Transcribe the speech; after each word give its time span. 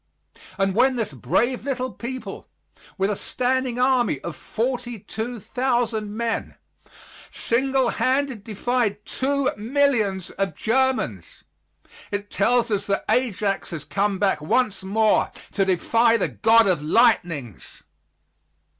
And 0.57 0.73
when 0.73 0.95
this 0.95 1.13
brave 1.13 1.63
little 1.63 1.91
people, 1.93 2.47
with 2.97 3.11
a 3.11 3.15
standing 3.15 3.77
army 3.79 4.19
of 4.21 4.35
forty 4.35 4.97
two 4.97 5.39
thousand 5.39 6.17
men, 6.17 6.55
single 7.29 7.89
handed 7.89 8.43
defied 8.43 9.05
two 9.05 9.51
millions 9.57 10.31
of 10.31 10.55
Germans, 10.55 11.43
it 12.09 12.31
tells 12.31 12.71
us 12.71 12.87
that 12.87 13.05
Ajax 13.11 13.69
has 13.69 13.83
come 13.85 14.17
back 14.17 14.41
once 14.41 14.83
more 14.83 15.31
to 15.51 15.65
defy 15.65 16.17
the 16.17 16.29
god 16.29 16.65
of 16.65 16.81
lightnings. 16.81 17.83